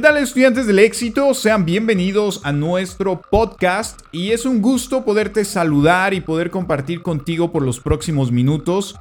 [0.00, 1.34] ¿Qué tal estudiantes del éxito?
[1.34, 7.52] Sean bienvenidos a nuestro podcast y es un gusto poderte saludar y poder compartir contigo
[7.52, 8.94] por los próximos minutos.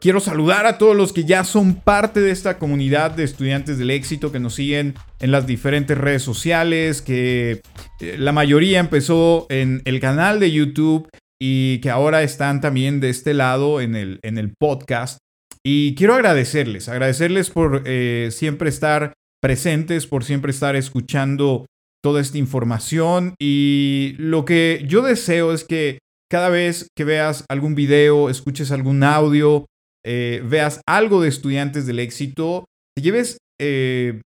[0.00, 3.92] Quiero saludar a todos los que ya son parte de esta comunidad de estudiantes del
[3.92, 7.62] éxito que nos siguen en las diferentes redes sociales, que
[8.00, 11.08] eh, la mayoría empezó en el canal de YouTube
[11.40, 15.18] y que ahora están también de este lado en el, en el podcast.
[15.64, 21.66] Y quiero agradecerles, agradecerles por eh, siempre estar presentes, por siempre estar escuchando
[22.02, 23.34] toda esta información.
[23.40, 25.98] Y lo que yo deseo es que
[26.30, 29.66] cada vez que veas algún video, escuches algún audio,
[30.04, 32.64] eh, veas algo de estudiantes del éxito,
[32.96, 34.20] te lleves eh,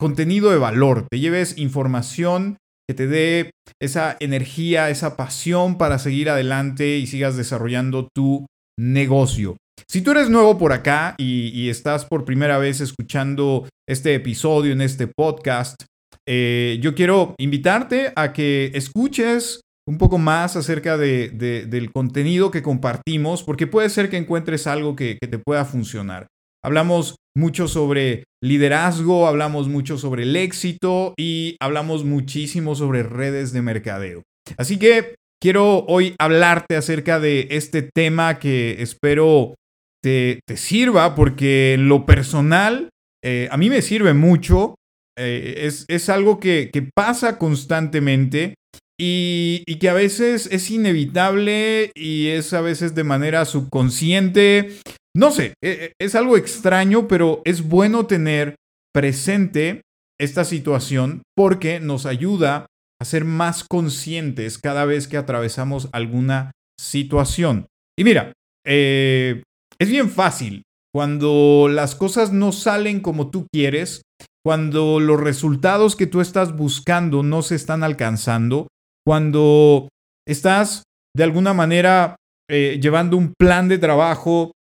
[0.00, 2.56] contenido de valor, te lleves información
[2.88, 8.46] que te dé esa energía, esa pasión para seguir adelante y sigas desarrollando tu
[8.78, 9.56] negocio.
[9.88, 14.80] Si tú eres nuevo por acá y, estás por primera vez escuchando este episodio en
[14.80, 15.82] este podcast,
[16.26, 21.30] eh, yo quiero invitarte a que escuches un poco más acerca de,
[21.68, 26.26] del contenido que compartimos, porque puede ser que encuentres algo que, que te pueda funcionar.
[26.64, 33.62] Hablamos mucho sobre liderazgo, hablamos mucho sobre el éxito y hablamos muchísimo sobre redes de
[33.62, 34.22] mercadeo.
[34.56, 39.54] Así que quiero hoy hablarte acerca de este tema que espero
[40.02, 42.90] te, sirva porque lo personal
[43.24, 44.74] eh, a mí me sirve mucho.
[45.16, 48.54] Eh, es, algo que, pasa constantemente
[48.98, 54.78] y, que a veces es inevitable y es a veces de manera subconsciente.
[55.14, 58.56] No sé, e, e, es algo extraño, pero es bueno tener
[58.94, 59.82] presente
[60.18, 62.66] esta situación porque nos ayuda
[63.00, 67.66] a ser más conscientes cada vez que atravesamos alguna situación.
[67.98, 68.32] Y mira,
[68.66, 69.42] eh,
[69.82, 70.62] es bien fácil
[70.94, 74.02] cuando las cosas no salen como tú quieres,
[74.44, 78.68] cuando los resultados que tú estás buscando no se están alcanzando,
[79.06, 79.88] cuando
[80.28, 80.82] estás
[81.16, 82.16] de alguna manera
[82.50, 84.52] eh, llevando un plan de trabajo,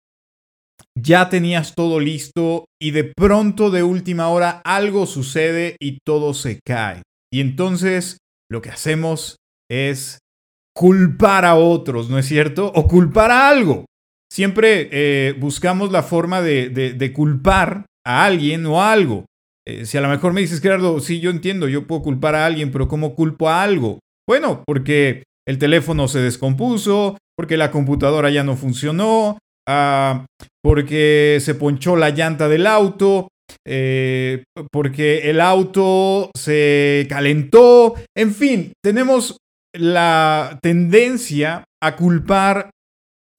[0.98, 6.60] ya tenías todo listo y de pronto de última hora algo sucede y todo se
[6.66, 7.02] cae.
[7.32, 8.18] Y entonces
[8.50, 9.38] lo que hacemos
[9.70, 10.20] es
[10.76, 12.72] culpar a otros, ¿no es cierto?
[12.74, 13.86] O culpar a algo
[14.32, 19.26] siempre eh, buscamos la forma de, culpar a alguien o algo.
[19.68, 22.46] Eh, si a lo mejor me dices, Gerardo, sí, yo entiendo, yo puedo culpar a
[22.46, 24.00] alguien, pero ¿cómo culpo a algo?
[24.28, 29.38] Bueno, porque el teléfono se descompuso, porque la computadora ya no funcionó,
[29.68, 30.26] ah,
[30.64, 33.28] porque se ponchó la llanta del auto,
[33.68, 39.38] eh, porque el auto se calentó, en fin, tenemos
[39.78, 42.70] la tendencia a culpar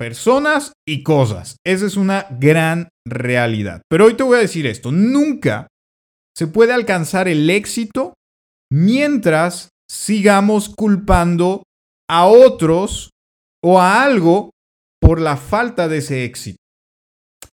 [0.03, 1.59] personas y cosas.
[1.65, 3.83] Esa es una gran realidad.
[3.89, 5.69] Pero hoy te voy a decir esto, nunca
[6.37, 8.15] se puede alcanzar el éxito
[8.69, 11.63] mientras sigamos culpando
[12.11, 13.11] a otros
[13.63, 14.51] o a algo
[15.01, 16.57] por la falta de ese éxito.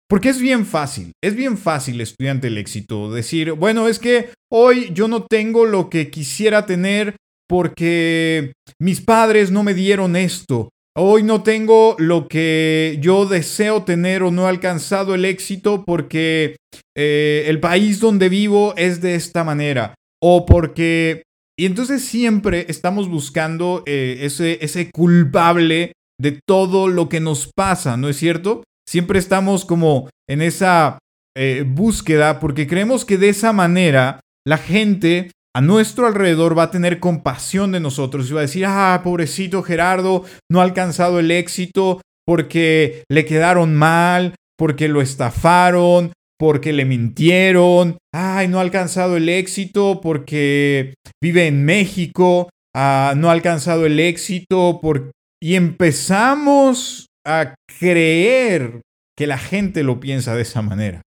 [0.07, 3.11] Porque es bien fácil, es bien fácil, estudiante, el éxito.
[3.11, 7.15] Decir, bueno, es que hoy yo no tengo lo que quisiera tener
[7.49, 14.23] porque mis padres no me dieron esto, Hoy no tengo lo que yo deseo tener
[14.23, 16.55] o no he alcanzado el éxito porque
[16.95, 19.93] eh, el país donde vivo es de esta manera.
[20.23, 21.23] O porque...
[21.57, 28.07] Y entonces siempre estamos buscando eh, ese, culpable de todo lo que nos pasa, ¿no
[28.07, 28.63] es cierto?
[28.87, 30.99] Siempre estamos como en esa
[31.35, 36.71] eh, búsqueda porque creemos que de esa manera la gente a nuestro alrededor va a
[36.71, 41.31] tener compasión de nosotros y va a decir, ah, pobrecito Gerardo, no ha alcanzado el
[41.31, 49.15] éxito porque le quedaron mal, porque lo estafaron, porque le mintieron, ay, no ha alcanzado
[49.15, 55.11] el éxito porque vive en México, ah, no ha alcanzado el éxito por...
[55.41, 58.81] y empezamos a creer
[59.17, 61.01] que la gente lo piensa de esa manera.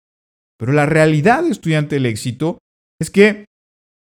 [0.58, 2.56] Pero la realidad, estudiante del éxito,
[2.98, 3.44] es que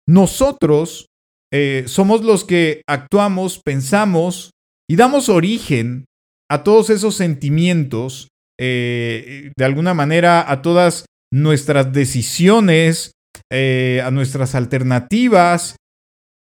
[0.09, 1.05] nosotros
[1.53, 4.49] eh, somos los que actuamos, pensamos
[4.89, 6.05] y damos origen
[6.49, 8.29] a todos esos sentimientos,
[8.59, 13.11] eh, de alguna manera a todas nuestras decisiones,
[13.51, 15.75] eh, a nuestras alternativas,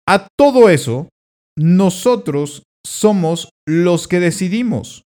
[0.08, 1.08] a todo eso,
[1.56, 5.04] nosotros somos los que decidimos.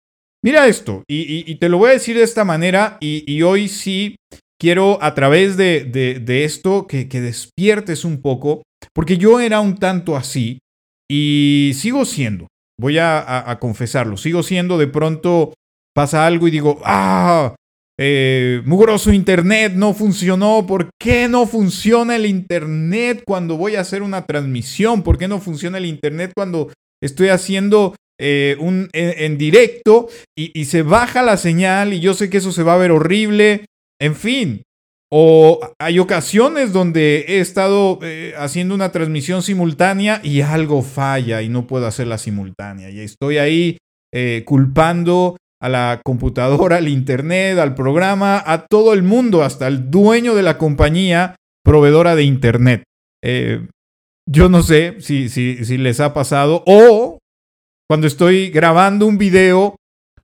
[0.43, 4.15] Mira esto, y, te lo voy a decir de esta manera, y, y hoy sí
[4.61, 8.61] quiero a través de, esto que, despiertes un poco,
[8.93, 10.59] porque yo era un tanto así
[11.09, 12.45] y sigo siendo,
[12.79, 15.55] voy a, confesarlo, sigo siendo, de pronto
[15.95, 17.55] pasa algo y digo, ah,
[17.99, 20.65] eh, mugroso internet no funcionó.
[20.67, 25.01] ¿Por qué no funciona el internet cuando voy a hacer una transmisión?
[25.01, 26.71] ¿Por qué no funciona el internet cuando
[27.01, 30.07] estoy haciendo eh, un, en, directo
[30.37, 33.65] y, se baja la señal y yo sé que eso se va a ver horrible?
[34.01, 34.63] En fin.
[35.13, 41.49] O hay ocasiones donde he estado eh, haciendo una transmisión simultánea y algo falla y
[41.49, 42.89] no puedo hacerla simultánea.
[42.89, 43.77] Y estoy ahí
[44.45, 50.33] culpando a la computadora, al internet, al programa, a todo el mundo, hasta el dueño
[50.33, 52.83] de la compañía proveedora de internet.
[53.23, 53.67] Eh,
[54.27, 57.19] yo no sé si, si les ha pasado o
[57.87, 59.75] cuando estoy grabando un video,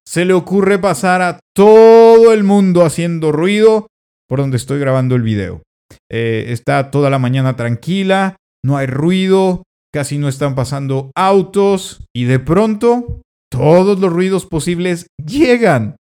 [0.07, 3.87] se le ocurre pasar a todo el mundo haciendo ruido
[4.29, 5.63] por donde estoy grabando el video.
[6.09, 9.63] Eh, está toda la mañana tranquila, no hay ruido,
[9.93, 13.21] casi no están pasando autos y de pronto
[13.51, 15.97] todos los ruidos posibles llegan.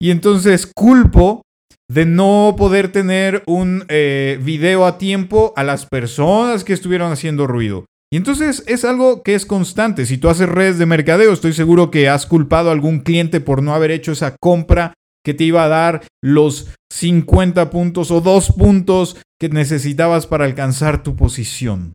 [0.00, 1.42] Y entonces culpo
[1.86, 7.46] de no poder tener un eh, video a tiempo a las personas que estuvieron haciendo
[7.46, 7.84] ruido.
[8.12, 10.04] Y entonces es algo que es constante.
[10.04, 13.62] Si tú haces redes de mercadeo, estoy seguro que has culpado a algún cliente por
[13.62, 18.52] no haber hecho esa compra que te iba a dar los 50 puntos o 2
[18.52, 21.92] puntos que necesitabas para alcanzar tu posición.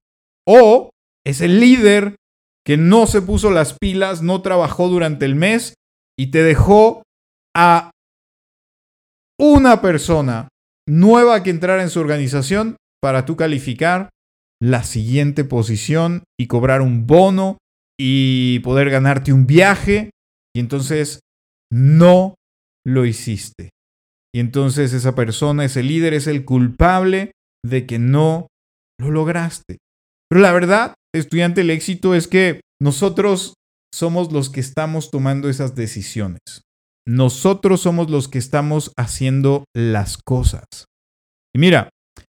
[0.47, 0.91] O
[1.25, 2.15] es el líder
[2.65, 5.73] que no se puso las pilas, no trabajó durante el mes
[6.17, 7.03] y te dejó
[7.55, 7.91] a
[9.37, 10.47] una persona
[10.87, 14.09] nueva que entrara en su organización para tú calificar
[14.61, 17.57] la siguiente posición y cobrar un bono
[17.99, 20.11] y poder ganarte un viaje.
[20.55, 21.19] Y entonces
[21.71, 22.35] no
[22.85, 23.69] lo hiciste.
[24.33, 27.31] Y entonces esa persona, ese líder, es el culpable
[27.65, 28.47] de que no
[28.99, 29.77] lo lograste.
[30.29, 33.53] Pero la verdad estudiante el éxito es que nosotros
[33.93, 36.41] somos los que estamos tomando esas decisiones.
[37.07, 40.65] Nosotros somos los que estamos haciendo las cosas.
[41.55, 41.89] Y mira,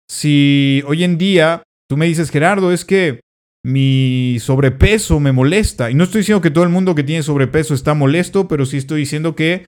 [0.10, 3.22] si hoy en día tú me dices, Gerardo, es que
[3.64, 7.74] mi sobrepeso me molesta, y no estoy diciendo que todo el mundo que tiene sobrepeso
[7.74, 9.66] está molesto, pero sí estoy diciendo que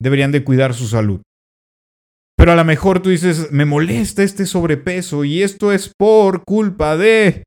[0.00, 1.20] deberían de cuidar su salud.
[2.36, 6.96] Pero a lo mejor tú dices, me molesta este sobrepeso y esto es por culpa
[6.96, 7.42] de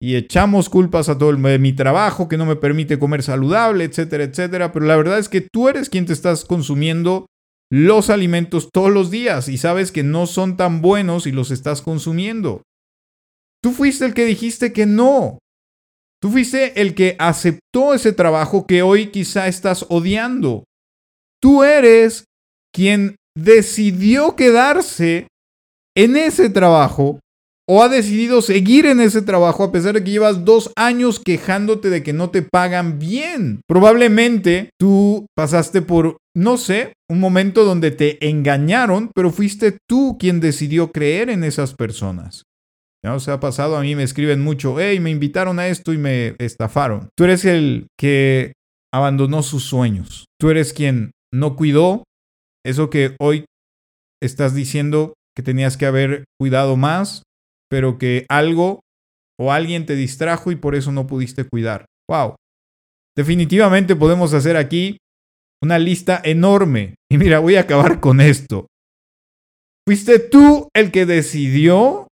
[0.00, 3.84] y echamos culpas a todo el, de mi trabajo que no me permite comer saludable,
[3.84, 4.72] etcétera, etcétera.
[4.72, 7.26] Pero la verdad es que tú eres quien te estás consumiendo
[7.72, 11.82] los alimentos todos los días y sabes que no son tan buenos y los estás
[11.82, 12.62] consumiendo.
[13.66, 15.40] Tú fuiste el que dijiste que no.
[16.22, 20.62] Tú fuiste el que aceptó ese trabajo que hoy quizá estás odiando.
[21.42, 22.26] Tú eres
[22.72, 25.26] quien decidió quedarse
[25.96, 27.18] en ese trabajo
[27.68, 31.90] o ha decidido seguir en ese trabajo a pesar de que llevas dos años quejándote
[31.90, 33.62] de que no te pagan bien.
[33.66, 40.38] Probablemente tú pasaste por, no sé, un momento donde te engañaron, pero fuiste tú quien
[40.38, 42.44] decidió creer en esas personas.
[43.04, 43.20] ¿No?
[43.20, 46.34] Se ha pasado, a mí me escriben mucho, hey, me invitaron a esto y me
[46.38, 47.08] estafaron.
[47.16, 48.52] Tú eres el que
[48.92, 50.26] abandonó sus sueños.
[50.40, 52.04] Tú eres quien no cuidó
[52.64, 53.44] eso que hoy
[54.22, 57.22] estás diciendo que tenías que haber cuidado más,
[57.70, 58.80] pero que algo
[59.38, 61.86] o alguien te distrajo y por eso no pudiste cuidar.
[62.10, 62.36] ¡Wow!
[63.16, 64.98] Definitivamente podemos hacer aquí
[65.62, 66.94] una lista enorme.
[67.10, 68.66] Y mira, voy a acabar con esto.
[69.86, 72.05] Fuiste tú el que decidió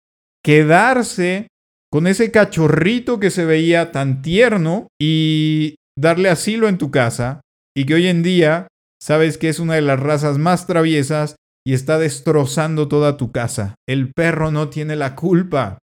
[0.45, 1.49] quedarse
[1.91, 7.43] con ese cachorrito que se veía tan tierno y darle asilo en tu casa
[7.77, 8.69] y que hoy en día
[9.01, 13.75] sabes que es una de las razas más traviesas y está destrozando toda tu casa.
[13.89, 15.79] El perro no tiene la culpa.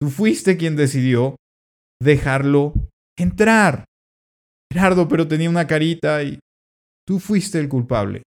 [0.00, 1.36] Tú fuiste quien decidió
[2.00, 2.72] dejarlo
[3.18, 3.84] entrar.
[4.72, 6.38] Gerardo, pero tenía una carita y
[7.06, 8.22] tú fuiste el culpable.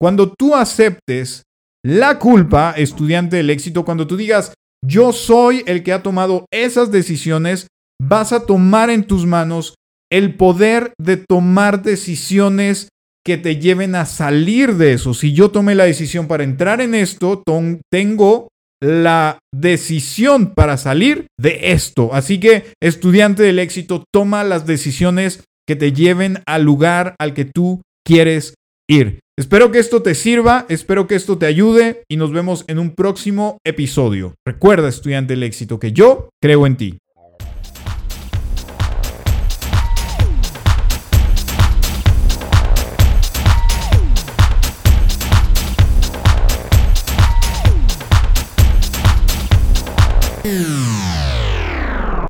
[0.00, 1.42] Cuando tú aceptes
[1.84, 4.52] la culpa, estudiante del éxito, cuando tú digas,
[4.84, 7.68] yo soy el que ha tomado esas decisiones,
[8.00, 9.74] vas a tomar en tus manos
[10.10, 12.88] el poder de tomar decisiones
[13.24, 15.14] que te lleven a salir de eso.
[15.14, 17.42] Si yo tomé la decisión para entrar en esto,
[17.90, 18.48] tengo
[18.82, 22.12] la decisión para salir de esto.
[22.12, 27.44] Así que, estudiante del éxito, toma las decisiones que te lleven al lugar al que
[27.44, 28.54] tú quieres
[28.90, 29.20] ir.
[29.42, 32.94] Espero que esto te sirva, espero que esto te ayude y nos vemos en un
[32.94, 34.36] próximo episodio.
[34.46, 36.98] Recuerda, estudiante del éxito, que yo creo en ti.